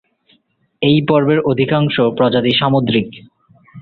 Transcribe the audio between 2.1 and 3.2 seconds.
প্রজাতি সামুদ্রিক।